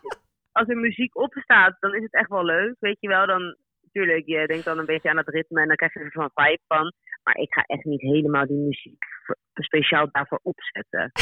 [0.53, 2.75] als er muziek opstaat, dan is het echt wel leuk.
[2.79, 3.57] Weet je wel, dan...
[3.93, 6.31] Tuurlijk, je denkt dan een beetje aan het ritme en dan krijg je er van
[6.35, 6.93] vibe van.
[7.23, 11.11] Maar ik ga echt niet helemaal die muziek voor- speciaal daarvoor opzetten.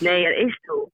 [0.00, 0.88] Nee, dat is toch.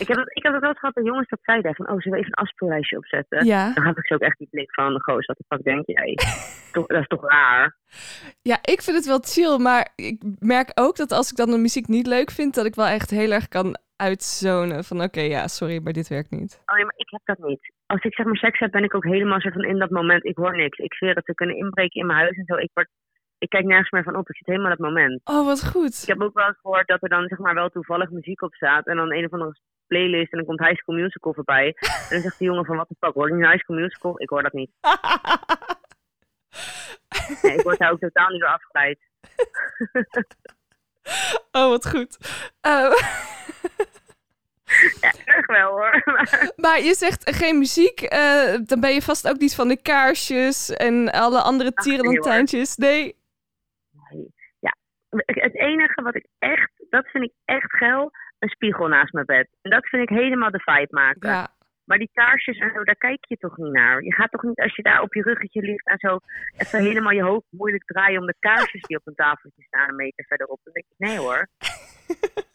[0.00, 2.18] Ik heb, het, ik heb het wel gehad dat jongens dat zeiden van, oh, zullen
[2.18, 3.44] we even een afspeellijstje opzetten?
[3.44, 3.72] ja.
[3.74, 6.18] Dan had ik zo ook echt die blik van, goos, wat de fuck denk jij?
[6.72, 7.76] toch, dat is toch raar?
[8.42, 11.58] ja, ik vind het wel chill, maar ik merk ook dat als ik dan de
[11.58, 15.48] muziek niet leuk vind, dat ik wel echt heel erg kan uitzonen van oké, ja,
[15.48, 16.62] sorry, maar dit werkt niet.
[16.66, 17.72] Oh nee, maar ik heb dat niet.
[17.86, 20.24] Als ik zeg maar seks heb, ben ik ook helemaal soort van in dat moment,
[20.24, 20.78] ik hoor niks.
[20.78, 22.54] Ik zweer het, ze kunnen inbreken in mijn huis en zo.
[22.54, 22.88] Ik, word,
[23.40, 25.20] ik kijk nergens meer van op, ik zit helemaal het moment.
[25.24, 25.98] Oh, wat goed.
[26.02, 28.54] Ik heb ook wel eens gehoord dat er dan zeg maar wel toevallig muziek op
[28.54, 28.86] staat.
[28.86, 31.66] En dan een of andere playlist en dan komt High School Musical voorbij.
[31.80, 34.20] En dan zegt die jongen van, wat de fuck, hoor je nu High School Musical?
[34.22, 34.70] Ik hoor dat niet.
[37.42, 38.98] Nee, ik word daar ook totaal niet door afgeleid.
[41.52, 42.16] oh, wat goed.
[42.60, 42.92] Eh,
[45.00, 46.02] Ja, erg wel hoor.
[46.04, 49.82] Maar- maar je zegt geen muziek, eh, dan ben je vast ook niet van de
[49.82, 52.76] kaarsjes en alle andere tierenlantijntjes.
[52.76, 53.18] Nee.
[55.26, 59.48] Het enige wat ik echt, dat vind ik echt geil, een spiegel naast mijn bed.
[59.62, 61.28] En dat vind ik helemaal de vibe maken.
[61.28, 61.48] Ja.
[61.84, 64.02] Maar die kaarsjes en zo, daar kijk je toch niet naar.
[64.02, 66.18] Je gaat toch niet als je daar op je ruggetje ligt en zo
[66.56, 69.96] even helemaal je hoofd moeilijk draaien om de kaarsjes die op een tafeltje staan een
[69.96, 70.60] meter verderop.
[70.62, 71.46] Dan denk ik, nee hoor,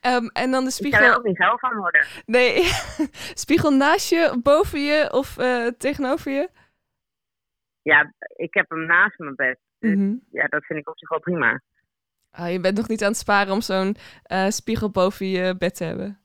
[0.00, 1.16] Ehm, en dan de ik zou er spiegel.
[1.16, 2.06] ook niet geil van worden.
[2.26, 2.62] Nee,
[3.44, 6.48] spiegel naast je, boven je of eh, tegenover je?
[7.82, 9.58] Ja, ik heb hem naast mijn bed.
[9.80, 10.14] Dus Mhm.
[10.30, 11.60] ja, dat vind ik op zich wel prima.
[12.30, 15.74] Ah, je bent nog niet aan het sparen om zo'n eh, spiegel boven je bed
[15.76, 16.18] te hebben.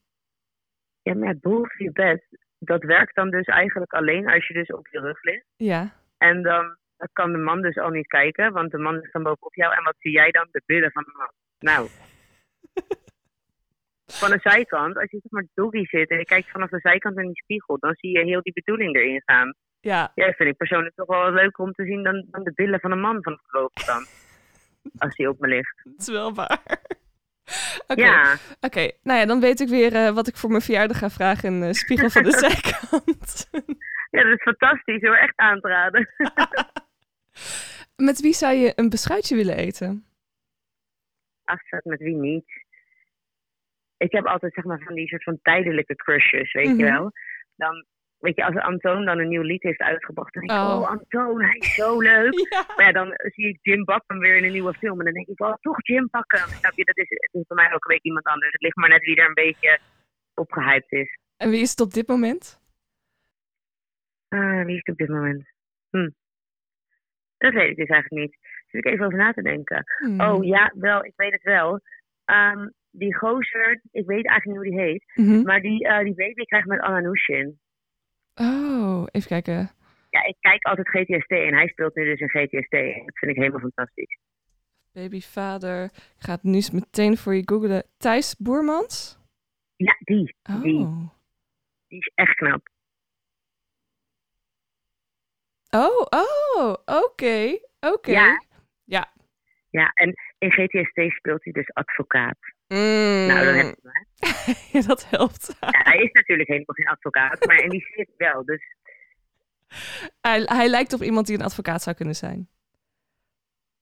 [1.02, 2.26] Ja, maar boven je bed,
[2.60, 5.46] dat werkt dan dus eigenlijk alleen als je dus op je rug ligt.
[5.56, 5.94] Ja.
[6.18, 6.78] En dan
[7.14, 9.74] kan de man dus al niet kijken, want de man is dan bovenop jou.
[9.76, 10.48] En wat zie jij dan?
[10.52, 11.32] De billen van de man.
[11.60, 11.88] Nou.
[14.06, 17.18] Van de zijkant, als je zeg maar doggy zit en je kijkt vanaf de zijkant
[17.18, 19.54] in die spiegel, dan zie je heel die bedoeling erin staan.
[19.86, 20.12] Ja.
[20.16, 22.52] Ja, dat vind ik persoonlijk toch wel wat leuker om te zien dan, dan de
[22.56, 24.08] billen van een man vanaf de bovenkant.
[25.04, 25.82] Als die op me ligt.
[25.84, 26.60] Dat is wel waar.
[27.88, 30.98] Oké, Ja, Oké, nou ja, dan weet ik weer eh, wat ik voor mijn verjaardag
[30.98, 31.54] ga vragen.
[31.54, 33.50] Een eh, spiegel van de zijkant.
[34.12, 36.10] ja, dat is fantastisch hoor, echt aan te raden.
[37.96, 40.06] Met wie zou je een beschuitje willen eten?
[41.44, 42.64] Afzet met wie niet.
[43.98, 46.78] Ik heb altijd zeg maar van die soort van tijdelijke crushes, weet Mhm.
[46.78, 47.12] je wel.
[47.56, 47.86] Dan,
[48.26, 50.80] weet je, als Antoon dan een nieuw lied heeft uitgebracht, dan denk ik, Oh.
[50.80, 52.34] oh, Antoon, hij is zo leuk.
[52.50, 52.66] Ja.
[52.76, 55.28] Maar ja, dan zie ik Jim Bakken weer in een nieuwe film en dan denk
[55.28, 56.40] ik, oh, toch Jim Bakken.
[56.40, 58.52] Snap je, dat is, het is voor mij elke week iemand anders.
[58.52, 59.80] Het ligt maar net wie er een beetje
[60.34, 61.20] opgehyped is.
[61.38, 62.60] En wie is het op dit moment?
[64.30, 65.44] Ah, wie is het op dit moment?
[65.90, 66.10] Hm.
[67.38, 68.38] Dat weet ik dus eigenlijk niet.
[68.68, 69.84] Zit ik even over na te denken.
[69.98, 70.22] Hmm.
[70.22, 71.80] Oh ja, wel, ik weet het wel.
[72.26, 75.04] Ehm, die gozer, ik weet eigenlijk niet hoe die heet.
[75.16, 75.42] Mhm.
[75.44, 77.60] Maar die, eh, die baby krijgt met Anna Nushin.
[78.36, 79.72] Oh, even kijken.
[80.10, 82.72] Ja, ik kijk altijd GTST en hij speelt nu dus in GTST.
[83.06, 84.18] Dat vind ik helemaal fantastisch.
[84.94, 85.84] Babyvader.
[85.94, 87.84] Ik ga het nu eens meteen voor je googlen.
[87.98, 89.20] Thijs Boermans?
[89.76, 90.36] Ja, die.
[90.62, 91.10] Die, Oh.
[91.88, 92.68] die is echt knap.
[95.70, 97.58] Oh, oh, oké.
[97.80, 98.12] Oké.
[98.12, 98.44] Ja.
[98.84, 99.14] Ja.
[99.70, 102.38] Ja, en in GTST speelt hij dus advocaat.
[102.68, 103.26] Mm.
[103.28, 104.56] Nou, dan heb je hem.
[104.72, 105.58] Ja, dat helpt.
[105.60, 108.46] Ja, hij is natuurlijk helemaal geen advocaat, maar in die serie wel.
[108.46, 108.62] Dus
[110.22, 112.48] Hij, hij lijkt op iemand die een advocaat zou kunnen zijn.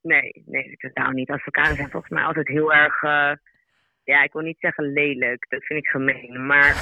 [0.02, 1.30] nee, nee, totaal niet.
[1.30, 3.32] Advocaten zijn volgens mij altijd heel erg, eh,
[4.04, 5.46] ja, ik wil niet zeggen lelijk.
[5.50, 6.46] Dat vind ik gemeen.
[6.46, 6.76] Maar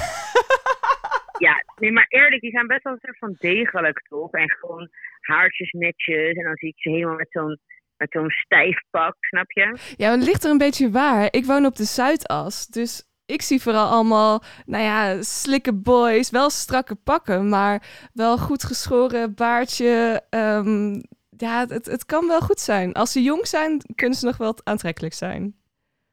[1.46, 4.30] ja, nee, maar eerlijk, die zijn best wel een soort van degelijk, toch?
[4.32, 4.88] En gewoon
[5.20, 6.36] haartjes netjes.
[6.36, 7.58] En dan zie ik ze helemaal met zo'n
[8.02, 9.76] met zo'n stijf pak, snap je?
[9.96, 11.28] Ja, maar het ligt er een beetje waar.
[11.30, 16.50] Ik woon op de Zuidas, dus ik zie vooral allemaal, nou ja, slikke boys, wel
[16.50, 20.22] strakke pakken, maar wel goed geschoren baardje.
[20.30, 21.00] ehm,
[21.36, 22.92] ja, het, het kan wel goed zijn.
[22.92, 25.54] Als ze jong zijn, kunnen ze nog wel aantrekkelijk zijn.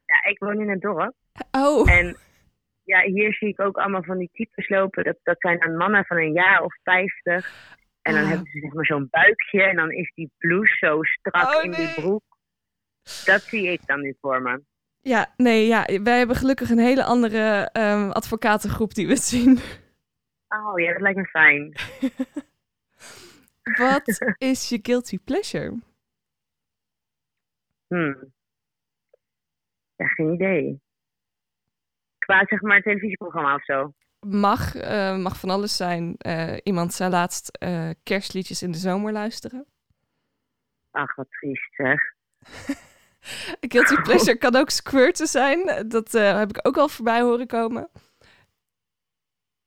[0.06, 1.13] Ja, ik woon in een dorp.
[1.52, 2.17] Oh, En
[2.84, 5.04] ja, hier zie ik ook allemaal van die types lopen.
[5.04, 7.78] Dat, dat zijn dan mannen van een jaar of vijftig.
[8.10, 8.30] En dan Ah.
[8.30, 9.63] hebben ze zeg maar zo'n buikje.
[9.63, 11.86] En dan is die blouse zo strak Oh, in nee.
[11.86, 12.24] die broek.
[13.26, 14.62] Dat zie ik dan nu voor me.
[15.02, 19.60] Ja, nee, ja, wij hebben gelukkig een hele andere ehm, advocatengroep die we het zien.
[20.50, 21.74] Oh ja, dat lijkt me fijn.
[23.78, 25.80] Wat is je guilty pleasure?
[27.88, 28.34] Hmm.
[29.95, 30.82] Ja, geen idee.
[32.17, 33.93] Qua zeg maar televisieprogramma of zo.
[34.28, 36.16] Mag, eh, mag van alles zijn.
[36.18, 39.66] Eh, iemand zei laatst eh, kerstliedjes in de zomer luisteren.
[40.92, 42.02] Ach, wat triest zeg.
[43.72, 45.88] Guilty pleasure kan ook squirten zijn.
[45.88, 47.90] Dat heb ik ook al voorbij horen komen.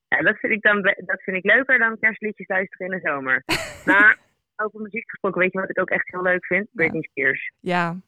[0.08, 3.44] Ja, dat vind ik dan dat vind ik leuker dan kerstliedjes luisteren in de zomer.
[3.84, 4.18] maar
[4.56, 6.68] over muziek gesproken, weet je wat ik ook echt heel leuk vind?
[6.72, 7.52] Britney Spears.
[7.60, 8.00] Ja.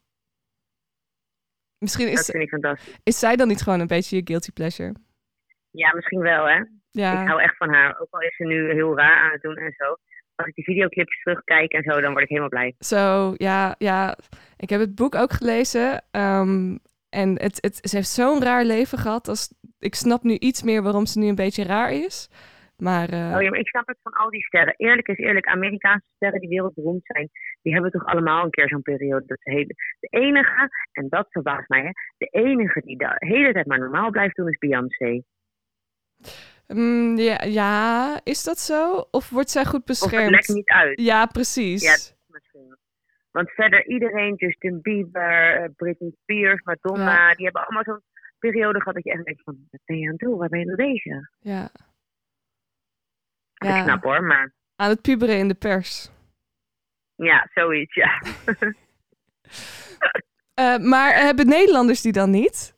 [1.79, 2.99] Misschien Dat is, vind ik fantastisch.
[3.03, 4.93] is zij dan niet gewoon een beetje je guilty pleasure?
[5.77, 6.61] Ja, misschien wel hè.
[6.93, 8.01] Ik hou echt van haar.
[8.01, 9.97] Ook al is ze nu heel raar aan het doen en zo.
[10.35, 12.75] Als ik die videoclips terugkijk en zo, dan word ik helemaal blij.
[12.79, 14.17] zo, ja, ja.
[14.57, 16.03] Ik heb het boek ook gelezen.
[16.11, 16.77] ehm,
[17.11, 19.29] en het, het, ze heeft zo'n raar leven gehad.
[19.29, 22.29] Als, ik snap nu iets meer waarom ze nu een beetje raar is.
[22.79, 24.75] Maar eh, Oh ja, maar ik snap het van al die sterren.
[24.77, 27.31] Eerlijk is eerlijk, Amerikaanse sterren die wereldberoemd zijn,
[27.63, 29.27] die hebben toch allemaal een keer zo'n periode.
[29.27, 29.75] Dat ze hele...
[30.01, 34.11] De enige, en dat verbaast mij, hè, de enige die de hele tijd maar normaal
[34.11, 35.23] blijft doen is Beyoncé.
[36.67, 39.07] Mm, ja, ja, is dat zo?
[39.11, 40.31] Of wordt zij goed Of het beschermd?
[40.31, 41.01] lekt niet uit.
[41.01, 41.83] Ja, precies.
[41.83, 42.77] Ja, misschien.
[43.31, 48.03] Want verder iedereen, Justin Bieber, eh, Britney Spears, Madonna, die hebben allemaal zo'n
[48.39, 50.39] periode gehad dat je echt denkt van, wat ben je aan het doen?
[50.39, 51.31] Waar ben je mee bezig?
[51.41, 51.71] ja.
[53.55, 53.83] Ik Ja.
[53.83, 56.11] snap hoor, maar Aan het puberen in de pers.
[57.15, 58.23] ja, zoiets, ja.
[60.55, 62.74] Eh, maar hebben Nederlanders die dan niet?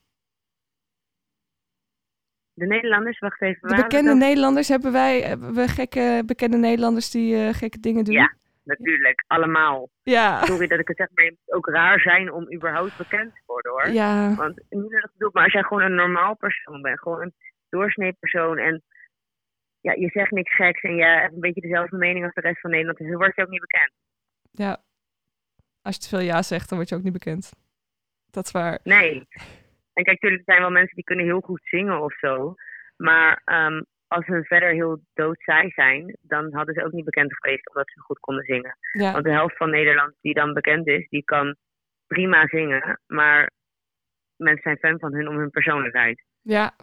[2.56, 3.68] De Nederlanders, wacht even.
[3.68, 4.14] De bekende?
[4.14, 8.14] Nederlanders, hebben wij hebben we gekke bekende Nederlanders die eh, gekke dingen doen?
[8.14, 8.34] Ja.
[8.64, 9.88] Natuurlijk, allemaal.
[10.02, 10.44] Ja.
[10.44, 13.40] Sorry dat ik het zeg, maar je moet ook raar zijn om überhaupt bekend te
[13.46, 13.88] worden hoor.
[13.88, 14.34] Ja.
[14.34, 17.34] Want niet dat ik bedoel, maar als jij gewoon een normaal persoon bent, gewoon een
[17.68, 18.82] doorsnee persoon en
[19.80, 22.60] ja, je zegt niks geks en je hebt een beetje dezelfde mening als de rest
[22.60, 23.92] van Nederland, dan word je ook niet bekend.
[24.50, 24.84] ja.
[25.82, 27.52] Als je te veel ja zegt, dan word je ook niet bekend.
[28.30, 28.78] Dat is waar.
[28.82, 29.26] Nee.
[29.96, 32.54] En kijk, natuurlijk zijn wel mensen die kunnen heel goed zingen of zo.
[32.96, 37.68] Maar ehm, als ze verder heel doodzaai zijn, dan hadden ze ook niet bekend geweest
[37.68, 38.78] omdat ze goed konden zingen.
[38.92, 39.12] Ja.
[39.12, 41.56] Want de helft van Nederland die dan bekend is, die kan
[42.06, 43.00] prima zingen.
[43.06, 43.50] Maar
[44.36, 46.24] mensen zijn fan van hun om hun persoonlijkheid.
[46.42, 46.74] Ja.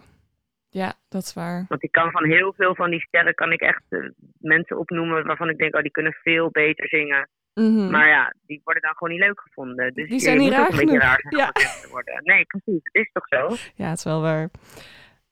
[0.69, 1.65] Ja, dat is waar.
[1.67, 5.26] Want ik kan van heel veel van die sterren kan ik echt eh, mensen opnoemen
[5.26, 7.30] waarvan ik denk, oh, die kunnen veel beter zingen.
[7.53, 7.89] Mhm.
[7.91, 9.93] Maar ja, die worden dan gewoon niet leuk gevonden.
[9.93, 11.51] Dus Die zijn niet moet ook raar een beetje raar Ja.
[11.91, 12.19] worden.
[12.23, 12.79] Nee, precies.
[12.83, 13.55] Het is toch zo?
[13.75, 14.49] Ja, het is wel waar.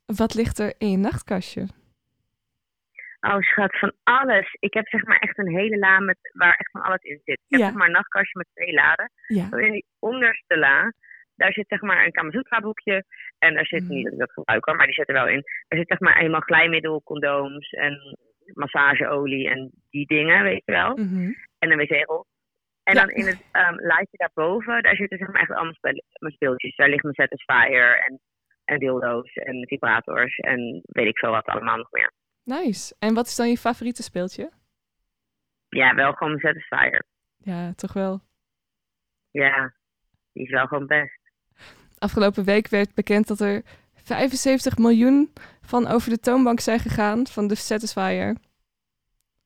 [0.06, 1.68] Wat ligt er in je nachtkastje?
[3.22, 4.56] Oh, schat, van alles.
[4.60, 7.40] Ik heb zeg maar echt een hele la met, waar echt van alles in zit.
[7.40, 7.66] Ik heb Ja.
[7.66, 9.12] zeg maar een nachtkastje met twee laden.
[9.28, 9.48] Ja.
[9.58, 10.94] In die onderste la,
[11.36, 13.06] daar zit zeg maar een Kamasutra boekje.
[13.40, 13.94] En daar zit, Mhm.
[13.94, 15.44] niet dat ik dat gebruik hoor, maar die zit er wel in.
[15.68, 18.18] Er zit zeg maar eenmaal glijmiddel, condooms en
[18.54, 20.96] massageolie en die dingen, weet je wel.
[20.98, 21.32] Mhm.
[21.62, 22.26] En een wc-rol.
[22.84, 23.00] En Ja.
[23.02, 25.76] dan in het um, lijstje daarboven, daar zitten zeg maar echt allemaal
[26.20, 26.76] mijn speeltjes.
[26.76, 28.20] Daar ligt mijn Satisfyer en,
[28.66, 32.12] en dildo's en vibrators en weet ik veel wat allemaal nog meer.
[32.44, 32.96] Nice.
[33.00, 34.52] En wat is dan je favoriete speeltje?
[35.70, 37.04] Ja, wel gewoon mijn Satisfyer.
[37.38, 38.20] Ja, toch wel.
[39.32, 39.74] Ja,
[40.34, 41.20] die is wel gewoon best.
[41.98, 43.62] Afgelopen week werd bekend dat er
[43.94, 48.36] 75 miljoen van over de toonbank zijn gegaan van de Satisfyer.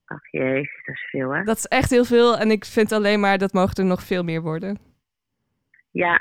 [0.05, 1.43] Ach jezus, dat is veel hè.
[1.43, 4.23] Dat is echt heel veel en ik vind alleen maar dat mogen er nog veel
[4.23, 4.77] meer worden.
[5.91, 6.19] Ja,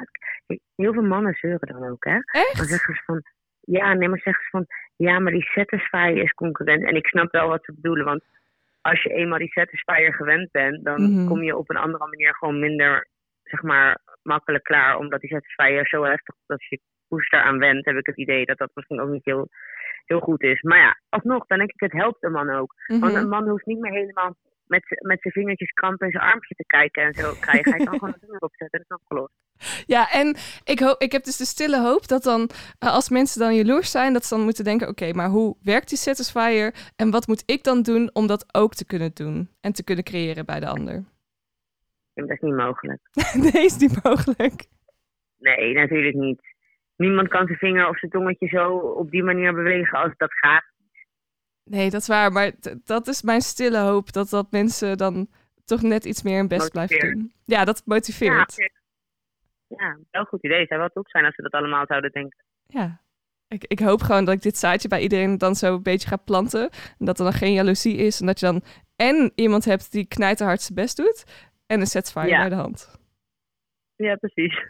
[0.76, 2.12] heel veel mannen zeuren dan ook hè.
[2.12, 2.68] Dan Echt?
[2.68, 3.22] zeggen ze van,
[3.60, 4.66] ja, nee, maar zeggen ze van,
[4.96, 6.84] ja, maar die Satisfyer is concurrent.
[6.84, 8.22] En ik snap wel wat ze bedoelen, want
[8.80, 11.26] als je eenmaal die Satisfyer gewend bent, dan Mhm.
[11.26, 13.08] kom je op een andere manier gewoon minder,
[13.42, 14.96] zeg maar, makkelijk klaar.
[14.98, 18.16] Omdat die Satisfyer zo heftig is dat als je poes aan wendt, heb ik het
[18.16, 19.48] idee dat dat misschien ook niet heel,
[20.04, 20.62] heel goed is.
[20.62, 22.74] Maar ja, alsnog, dan denk ik, het helpt een man ook.
[22.86, 23.14] Want Mhm.
[23.16, 24.36] een man hoeft niet meer helemaal
[24.66, 27.72] met, met zijn vingertjes krampen in zijn armpje te kijken en zo krijgen.
[27.72, 29.32] Hij kan gewoon een vinger opzetten, dat is opgelost.
[29.86, 33.40] Ja, en ik, hoop, ik heb dus de stille hoop dat dan, eh, als mensen
[33.40, 37.10] dan jaloers zijn, dat ze dan moeten denken, oké, maar hoe werkt die Satisfyer en
[37.10, 40.44] wat moet ik dan doen om dat ook te kunnen doen en te kunnen creëren
[40.44, 41.04] bij de ander?
[42.14, 43.00] Dat is niet mogelijk.
[43.52, 44.66] nee, is niet mogelijk.
[45.38, 46.53] Nee, natuurlijk niet.
[46.96, 50.64] Niemand kan zijn vinger of zijn tongetje zo op die manier bewegen als dat gaat.
[51.64, 52.50] Nee, dat is waar, maar
[52.84, 55.28] dat is mijn stille hoop, dat, dat mensen dan
[55.64, 57.32] toch net iets meer hun best blijven doen.
[57.44, 58.54] Ja, dat Ja, motiveert.
[59.66, 60.58] ja, wel een goed idee.
[60.58, 62.44] Het zou wel top zijn als ze dat allemaal zouden denken.
[62.66, 63.02] Ja.
[63.48, 66.16] Ik, ik hoop gewoon dat ik dit zaadje bij iedereen dan zo een beetje ga
[66.16, 66.70] planten.
[66.98, 68.20] En dat er dan geen jaloezie is.
[68.20, 68.62] En dat je dan
[68.96, 71.24] en iemand hebt die knijterhard zijn best doet.
[71.66, 72.38] En een Satisfyer Ja.
[72.40, 72.98] bij de hand.
[73.96, 74.58] Ja, precies.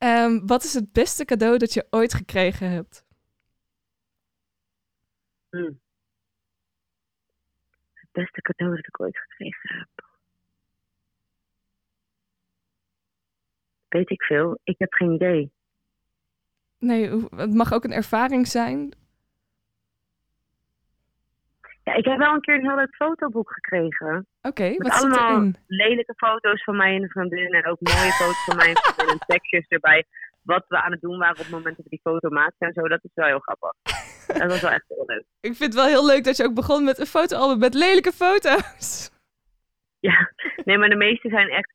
[0.00, 3.04] Ehm, wat is het beste cadeau dat je ooit gekregen hebt?
[5.50, 5.72] Hm.
[7.92, 10.04] Het beste cadeau dat ik ooit gekregen heb.
[13.88, 14.58] Weet ik veel.
[14.64, 15.52] Ik heb geen idee.
[16.78, 18.92] Nee, het mag ook een ervaring zijn.
[21.90, 24.26] Ja, ik heb wel een keer een heel leuk fotoboek gekregen.
[24.42, 25.56] Oké, Met wat zit allemaal erin?
[25.66, 27.52] lelijke foto's van mij en een vriendin.
[27.52, 29.08] En ook mooie foto's van mij en vriendin.
[29.08, 30.04] En tekstjes erbij.
[30.42, 32.72] Wat we aan het doen waren op het moment dat we die foto maakten en
[32.72, 32.88] zo.
[32.88, 33.72] Dat is wel heel grappig.
[34.26, 35.24] Dat was wel echt heel leuk.
[35.50, 38.12] Ik vind het wel heel leuk dat je ook begon met een fotoalbum met lelijke
[38.12, 39.10] foto's.
[40.00, 40.32] Ja,
[40.64, 41.70] nee, maar de meeste zijn echt,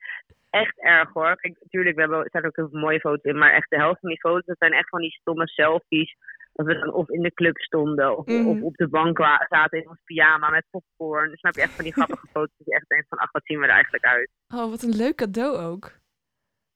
[0.61, 1.35] echt erg hoor.
[1.35, 3.37] Kijk, natuurlijk, we hebben, er zijn ook heel veel mooie foto's in.
[3.37, 6.15] Maar echt de helft van die foto's, dat zijn echt van die stomme selfies.
[6.53, 8.47] Dat we dan of in de club stonden, of, Mhm.
[8.47, 9.17] of op de bank
[9.49, 11.29] zaten in ons pyjama met popcorn.
[11.29, 13.45] Dus snap je echt van die grappige foto's die je echt denkt van, ach, wat
[13.45, 14.29] zien we er eigenlijk uit.
[14.53, 15.91] Oh, wat een leuk cadeau ook.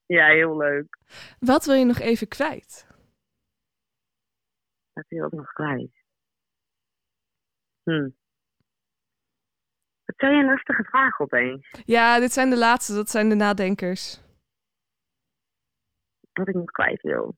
[0.05, 0.97] Ja, heel leuk.
[1.39, 2.87] Wat wil je nog even kwijt?
[4.93, 6.03] Dat is ook nog kwijt.
[7.83, 8.09] Hm.
[10.19, 11.69] Zou je een lastige vraag opeens?
[11.85, 14.21] Ja, dit zijn de laatste, dat zijn de nadenkers.
[16.33, 17.35] wat ik nog kwijt wil.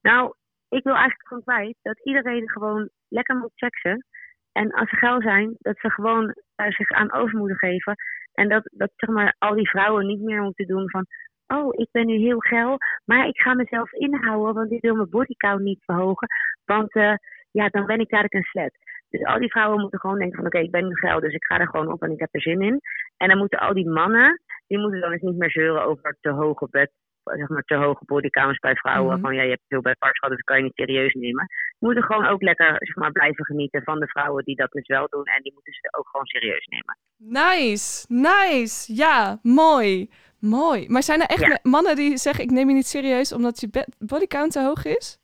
[0.00, 0.34] Nou,
[0.68, 4.06] ik wil eigenlijk gewoon kwijt dat iedereen gewoon lekker moet seksen.
[4.52, 7.94] En als ze geil zijn, dat ze gewoon daar zich aan over moeten geven.
[8.32, 11.06] En dat, dat zeg maar al die vrouwen niet meer moeten doen van...
[11.46, 15.10] Oh, ik ben nu heel geil, maar ik ga mezelf inhouden, want ik wil mijn
[15.10, 16.28] bodycount niet verhogen.
[16.64, 17.14] Want eh,
[17.50, 18.76] ja, dan ben ik dadelijk een slet.
[19.12, 20.46] Dus al die vrouwen moeten gewoon denken van...
[20.46, 22.40] Oké, ik ben nu geil, dus ik ga er gewoon op en ik heb er
[22.40, 22.80] zin in.
[23.16, 26.30] En dan moeten al die mannen, die moeten dan eens niet meer zeuren over te
[26.30, 26.90] hoge bed
[27.24, 29.12] zeg maar, te hoge bodycounts bij vrouwen.
[29.12, 29.20] Mhm.
[29.22, 31.46] Van ja, je hebt veel bedparts gehad, dus dat kan je niet serieus nemen.
[31.78, 34.70] Je moet er gewoon ook lekker zeg maar, blijven genieten van de vrouwen die dat
[34.70, 35.24] dus wel doen.
[35.24, 36.98] En die moeten ze ook gewoon serieus nemen.
[37.16, 38.94] Nice, nice.
[38.94, 40.10] Ja, mooi.
[40.40, 40.88] Mooi.
[40.88, 41.58] Maar zijn er echt Ja.
[41.62, 45.18] mannen die zeggen: Ik neem je niet serieus omdat je bodycount te hoog is?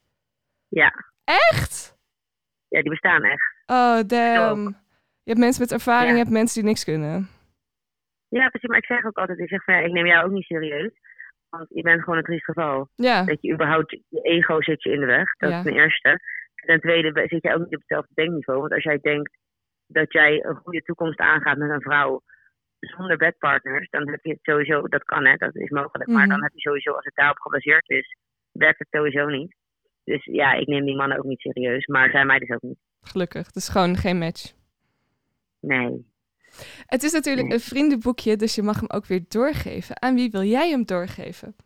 [0.69, 0.93] Ja,
[1.25, 1.98] Echt?
[2.69, 3.55] Ja die bestaan echt.
[3.67, 4.63] Oh, damn.
[5.23, 6.13] Je hebt mensen met ervaring, Ja.
[6.17, 7.29] je hebt mensen die niks kunnen.
[8.29, 8.69] Ja, precies.
[8.69, 10.93] Maar ik zeg ook altijd, ik zeg van ja, ik neem jou ook niet serieus.
[11.49, 12.89] Want je bent gewoon een triest geval.
[12.95, 15.33] Ja, Dat je überhaupt, je ego zit je in de weg.
[15.37, 15.57] Dat Ja.
[15.59, 16.21] is ten eerste.
[16.55, 18.61] Ten tweede zit je ook niet op hetzelfde denkniveau.
[18.61, 19.37] Want als jij denkt
[19.87, 22.23] dat jij een goede toekomst aangaat met een vrouw
[22.81, 26.11] zonder bedpartners, dan heb je het sowieso, dat kan hè, dat is mogelijk.
[26.11, 26.31] Maar Mhm.
[26.31, 28.17] dan heb je sowieso, als het daarop gebaseerd is,
[28.53, 29.55] werkt het sowieso niet.
[30.09, 31.87] Dus ja, ik neem die mannen ook niet serieus.
[31.87, 32.79] Maar zij mij dus ook niet.
[33.01, 33.47] gelukkig.
[33.47, 34.53] Het is gewoon geen match.
[35.61, 36.07] Nee.
[36.87, 37.57] Het is natuurlijk Nee.
[37.57, 40.03] een vriendenboekje, dus je mag hem ook weer doorgeven.
[40.03, 41.57] Aan wie wil jij hem doorgeven?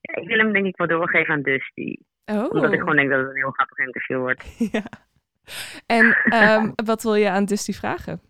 [0.00, 1.96] Ja, ik wil hem denk ik wel doorgeven aan Dusty.
[2.24, 2.50] Oh.
[2.50, 4.58] Omdat ik gewoon denk dat het een heel grappig interview wordt.
[4.72, 4.84] ja.
[5.86, 8.20] En ehm, wat wil je aan Dusty vragen?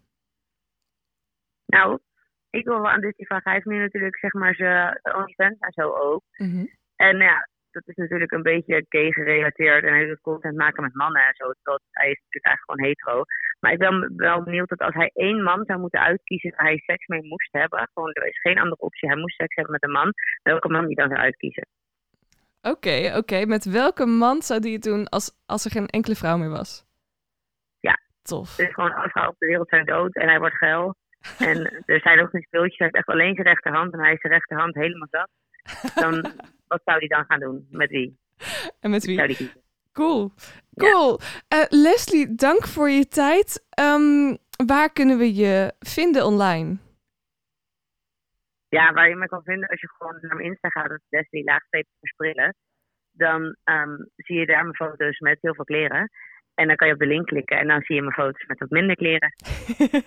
[1.66, 1.98] Nou,
[2.50, 3.44] ik wil wel aan Dusty vragen.
[3.44, 6.22] Hij heeft nu natuurlijk zeg maar zijn OnlyFans en zo ook.
[6.36, 6.66] Mhm.
[6.96, 9.84] En ja, dat is natuurlijk een beetje gay gerelateerd.
[9.84, 11.44] En hij doet content maken met mannen en zo.
[11.62, 13.24] Dat, hij is natuurlijk eigenlijk gewoon hetero.
[13.60, 16.78] Maar ik ben wel benieuwd dat als hij één man zou moeten uitkiezen waar hij
[16.78, 17.88] seks mee moest hebben.
[17.94, 19.08] Gewoon, er is geen andere optie.
[19.08, 20.12] Hij moest seks hebben met een man.
[20.42, 21.66] Welke man die dan zou uitkiezen?
[22.62, 23.46] Oké, oké.
[23.46, 26.84] Met welke man zou die het doen als, als er geen enkele vrouw meer was?
[27.80, 27.98] Ja.
[28.22, 28.56] Tof.
[28.56, 30.94] Dus gewoon alle vrouwen op de wereld zijn dood en hij wordt geil.
[31.38, 31.56] En
[31.94, 32.78] er zijn ook geen speeltjes.
[32.78, 35.28] Hij heeft echt alleen zijn rechterhand en hij is zijn rechterhand helemaal zat.
[35.94, 36.33] Dan,
[36.66, 37.66] wat zou hij dan gaan doen?
[37.70, 38.18] Met wie?
[38.81, 39.26] En met Zou wie?
[39.26, 39.61] die kiezen?
[39.92, 40.33] Cool.
[40.70, 40.90] Ja.
[40.90, 41.20] Cool.
[41.48, 43.66] Eh, Leslie, dank voor je tijd.
[43.70, 46.76] Ehm, waar kunnen we je vinden online?
[48.68, 51.07] Ja, waar je me kan vinden als je gewoon naar mijn Insta gaat, dat is
[51.09, 52.55] Leslie laagstreep versprillen.
[53.12, 56.11] Dan ehm, zie je daar mijn foto's met heel veel kleren.
[56.55, 58.59] En dan kan je op de link klikken en dan zie je mijn foto's met
[58.59, 59.35] wat minder kleren.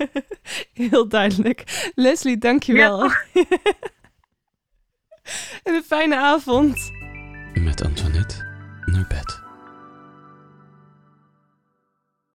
[0.73, 1.91] Heel duidelijk.
[1.95, 2.99] Leslie, dankjewel.
[5.63, 6.91] en een fijne avond.
[7.53, 8.35] Met Antoinette
[8.85, 9.48] naar bed.